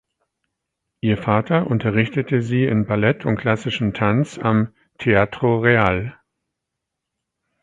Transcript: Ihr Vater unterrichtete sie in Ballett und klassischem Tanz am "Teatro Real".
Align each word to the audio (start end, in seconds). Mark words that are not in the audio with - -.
Ihr 1.01 1.15
Vater 1.19 1.67
unterrichtete 1.67 2.41
sie 2.41 2.63
in 2.65 2.87
Ballett 2.87 3.23
und 3.23 3.35
klassischem 3.37 3.93
Tanz 3.93 4.39
am 4.39 4.73
"Teatro 4.97 5.59
Real". 5.59 6.17